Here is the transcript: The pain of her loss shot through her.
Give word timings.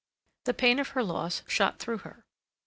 The 0.45 0.55
pain 0.55 0.79
of 0.79 0.87
her 0.97 1.03
loss 1.03 1.43
shot 1.47 1.77
through 1.77 1.99
her. 1.99 2.25